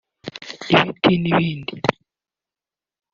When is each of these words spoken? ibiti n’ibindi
ibiti 0.73 1.13
n’ibindi 1.21 1.75